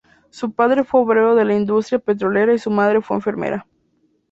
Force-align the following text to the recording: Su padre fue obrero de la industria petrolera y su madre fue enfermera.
Su 0.31 0.51
padre 0.55 0.83
fue 0.83 1.01
obrero 1.01 1.35
de 1.35 1.45
la 1.45 1.53
industria 1.55 1.99
petrolera 1.99 2.55
y 2.55 2.57
su 2.57 2.71
madre 2.71 3.03
fue 3.03 3.17
enfermera. 3.17 3.67